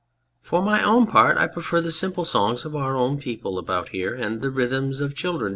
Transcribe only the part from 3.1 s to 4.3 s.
people about here